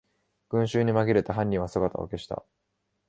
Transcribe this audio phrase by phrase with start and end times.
[0.49, 2.43] 群集にまぎれて犯人は姿を消した